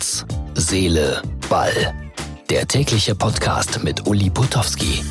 [0.00, 1.94] Herz, Seele, Ball.
[2.48, 5.04] Der tägliche Podcast mit Uli Putowski.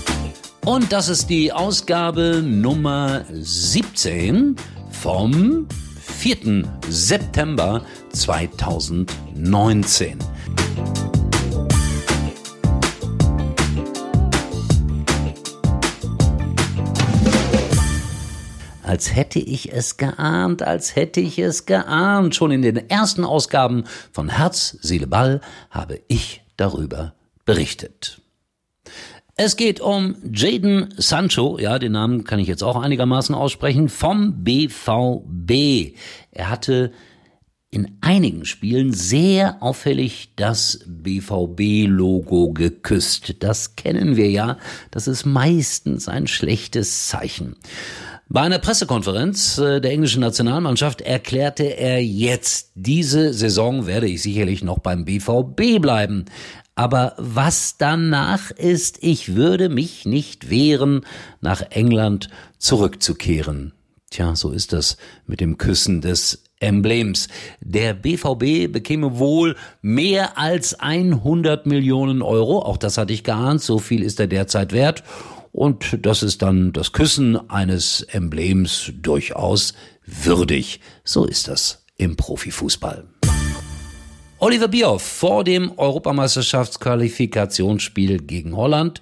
[0.66, 4.56] Und das ist die Ausgabe Nummer 17
[4.90, 5.68] vom
[6.02, 6.64] 4.
[6.90, 7.84] September
[8.14, 10.18] 2019.
[18.90, 22.34] als hätte ich es geahnt, als hätte ich es geahnt.
[22.34, 27.14] Schon in den ersten Ausgaben von Herz, Seele, Ball habe ich darüber
[27.46, 28.20] berichtet.
[29.36, 34.44] Es geht um Jaden Sancho, ja, den Namen kann ich jetzt auch einigermaßen aussprechen, vom
[34.44, 35.96] BVB.
[36.32, 36.92] Er hatte
[37.72, 43.36] in einigen Spielen sehr auffällig das BVB-Logo geküsst.
[43.44, 44.58] Das kennen wir ja.
[44.90, 47.56] Das ist meistens ein schlechtes Zeichen.
[48.28, 54.64] Bei einer Pressekonferenz äh, der englischen Nationalmannschaft erklärte er jetzt, diese Saison werde ich sicherlich
[54.64, 56.26] noch beim BVB bleiben.
[56.76, 61.02] Aber was danach ist, ich würde mich nicht wehren,
[61.42, 63.74] nach England zurückzukehren.
[64.12, 67.28] Tja, so ist das mit dem Küssen des Emblems.
[67.62, 72.60] Der BVB bekäme wohl mehr als 100 Millionen Euro.
[72.60, 73.62] Auch das hatte ich geahnt.
[73.62, 75.04] So viel ist er derzeit wert.
[75.52, 79.74] Und das ist dann das Küssen eines Emblems durchaus
[80.06, 80.82] würdig.
[81.04, 83.06] So ist das im Profifußball.
[84.42, 89.02] Oliver Bierhoff vor dem Europameisterschaftsqualifikationsspiel gegen Holland.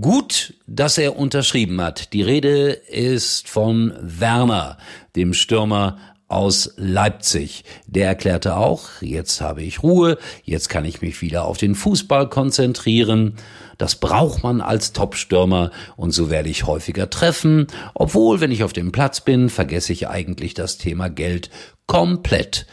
[0.00, 2.12] Gut, dass er unterschrieben hat.
[2.14, 4.78] Die Rede ist von Werner,
[5.14, 5.98] dem Stürmer
[6.34, 7.64] aus Leipzig.
[7.86, 12.28] Der erklärte auch, jetzt habe ich Ruhe, jetzt kann ich mich wieder auf den Fußball
[12.28, 13.36] konzentrieren.
[13.78, 18.72] Das braucht man als Topstürmer und so werde ich häufiger treffen, obwohl, wenn ich auf
[18.72, 21.50] dem Platz bin, vergesse ich eigentlich das Thema Geld
[21.86, 22.66] komplett.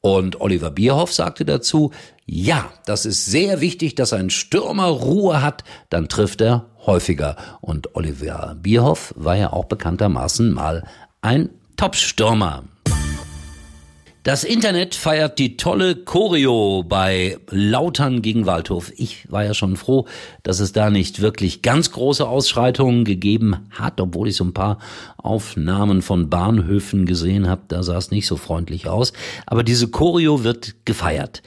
[0.00, 1.92] Und Oliver Bierhoff sagte dazu,
[2.24, 7.36] ja, das ist sehr wichtig, dass ein Stürmer Ruhe hat, dann trifft er häufiger.
[7.60, 10.86] Und Oliver Bierhoff war ja auch bekanntermaßen mal
[11.20, 12.64] ein Topstürmer.
[14.28, 18.92] Das Internet feiert die tolle Choreo bei Lautern gegen Waldhof.
[18.94, 20.04] Ich war ja schon froh,
[20.42, 24.80] dass es da nicht wirklich ganz große Ausschreitungen gegeben hat, obwohl ich so ein paar
[25.16, 27.62] Aufnahmen von Bahnhöfen gesehen habe.
[27.68, 29.14] Da sah es nicht so freundlich aus.
[29.46, 31.42] Aber diese Choreo wird gefeiert.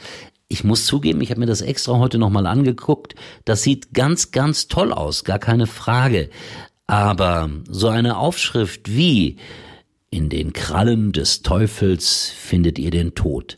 [0.48, 3.14] Ich muss zugeben, ich habe mir das extra heute nochmal angeguckt.
[3.46, 6.32] Das sieht ganz, ganz toll aus, gar keine Frage.
[6.88, 9.38] Aber so eine Aufschrift wie
[10.12, 13.56] in den Krallen des Teufels findet ihr den Tod.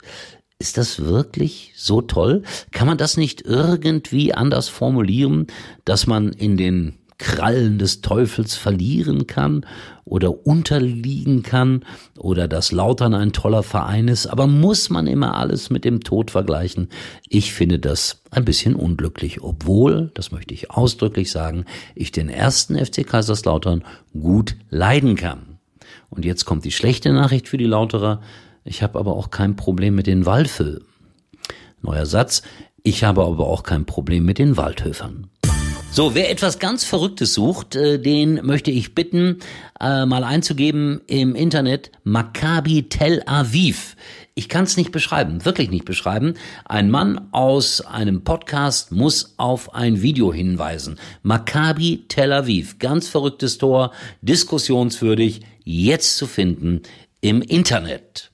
[0.60, 2.44] Ist das wirklich so toll?
[2.72, 5.48] Kann man das nicht irgendwie anders formulieren,
[5.84, 9.66] dass man in den Krallen des Teufels verlieren kann
[10.06, 11.84] oder unterliegen kann
[12.18, 16.32] oder dass Lautern ein toller Verein ist, aber muss man immer alles mit dem Tod
[16.32, 16.90] vergleichen?
[17.28, 21.66] Ich finde das ein bisschen unglücklich, obwohl, das möchte ich ausdrücklich sagen,
[21.96, 23.84] ich den ersten FC Kaiserslautern
[24.14, 25.53] gut leiden kann.
[26.14, 28.22] Und jetzt kommt die schlechte Nachricht für die Lauterer.
[28.64, 30.86] Ich habe aber auch kein Problem mit den Waldvögeln.
[31.82, 32.44] Neuer Satz.
[32.84, 35.28] Ich habe aber auch kein Problem mit den Waldhöfern.
[35.92, 39.38] So, wer etwas ganz Verrücktes sucht, äh, den möchte ich bitten,
[39.80, 43.96] äh, mal einzugeben im Internet Maccabi Tel Aviv.
[44.34, 46.34] Ich kann es nicht beschreiben, wirklich nicht beschreiben.
[46.66, 51.00] Ein Mann aus einem Podcast muss auf ein Video hinweisen.
[51.22, 53.92] Maccabi Tel Aviv, ganz verrücktes Tor,
[54.24, 56.82] diskussionswürdig, jetzt zu finden
[57.22, 58.32] im Internet.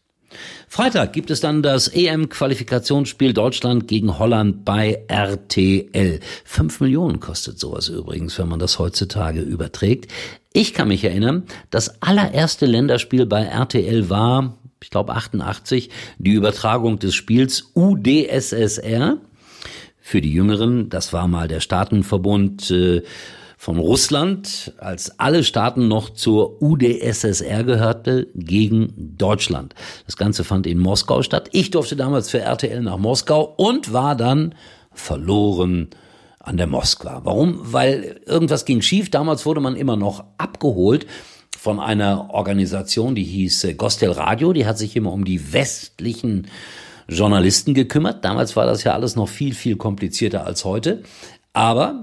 [0.67, 6.19] Freitag gibt es dann das EM-Qualifikationsspiel Deutschland gegen Holland bei RTL.
[6.45, 10.11] Fünf Millionen kostet sowas übrigens, wenn man das heutzutage überträgt.
[10.53, 15.89] Ich kann mich erinnern, das allererste Länderspiel bei RTL war, ich glaube 88,
[16.19, 19.17] die Übertragung des Spiels UdSSR.
[19.99, 23.01] Für die Jüngeren, das war mal der Staatenverbund äh,
[23.59, 29.75] von Russland, als alle Staaten noch zur UdSSR gehörte, gegen Deutschland.
[30.05, 31.49] Das Ganze fand in Moskau statt.
[31.51, 34.55] Ich durfte damals für RTL nach Moskau und war dann
[34.93, 35.89] verloren
[36.39, 37.19] an der Moskwa.
[37.25, 37.59] Warum?
[37.61, 39.11] Weil irgendwas ging schief.
[39.11, 41.05] Damals wurde man immer noch abgeholt
[41.57, 44.53] von einer Organisation, die hieß Gostel Radio.
[44.53, 46.47] Die hat sich immer um die westlichen
[47.09, 48.23] Journalisten gekümmert.
[48.23, 51.03] Damals war das ja alles noch viel, viel komplizierter als heute.
[51.51, 52.01] Aber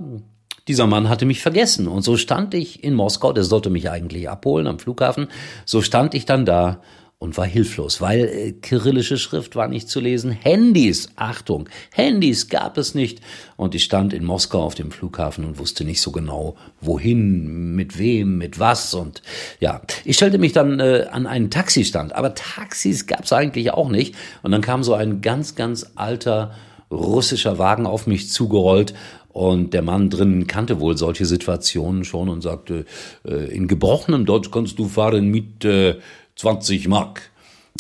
[0.69, 1.89] dieser Mann hatte mich vergessen.
[1.89, 5.29] Und so stand ich in Moskau, der sollte mich eigentlich abholen am Flughafen.
[5.65, 6.81] So stand ich dann da
[7.19, 10.33] und war hilflos, weil äh, kyrillische Schrift war nicht zu lesen.
[10.33, 13.21] Handys, Achtung, Handys gab es nicht.
[13.57, 17.99] Und ich stand in Moskau auf dem Flughafen und wusste nicht so genau, wohin, mit
[17.99, 18.93] wem, mit was.
[18.93, 19.23] Und
[19.61, 23.89] ja, ich stellte mich dann äh, an einen Taxistand, aber Taxis gab es eigentlich auch
[23.89, 24.15] nicht.
[24.43, 26.53] Und dann kam so ein ganz, ganz alter
[26.91, 28.95] russischer Wagen auf mich zugerollt
[29.37, 32.87] und der Mann drinnen kannte wohl solche Situationen schon und sagte,
[33.29, 35.97] äh, in gebrochenem Deutsch kannst du fahren mit äh,
[36.37, 37.31] 20 Mark.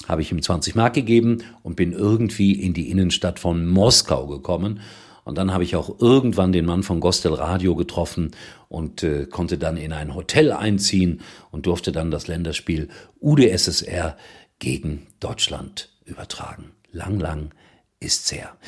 [0.06, 4.80] Habe ich ihm 20 Mark gegeben und bin irgendwie in die Innenstadt von Moskau gekommen.
[5.24, 8.32] Und dann habe ich auch irgendwann den Mann von Gostel Radio getroffen
[8.68, 14.18] und äh, konnte dann in ein Hotel einziehen und durfte dann das Länderspiel UdSSR
[14.58, 16.72] gegen Deutschland übertragen.
[16.92, 17.52] Lang, lang
[17.98, 18.58] ist's her.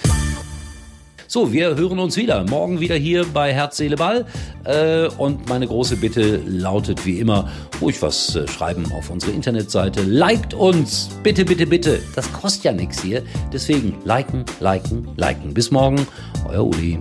[1.31, 2.43] So, wir hören uns wieder.
[2.45, 4.25] Morgen wieder hier bei Herz, Seele, Ball.
[4.65, 7.51] Äh, und meine große Bitte lautet wie immer,
[7.83, 10.01] ruhig was äh, schreiben auf unsere Internetseite.
[10.05, 11.11] Liked uns.
[11.23, 12.01] Bitte, bitte, bitte.
[12.15, 13.23] Das kostet ja nichts hier.
[13.53, 15.53] Deswegen liken, liken, liken.
[15.53, 16.07] Bis morgen.
[16.49, 16.99] Euer Uli.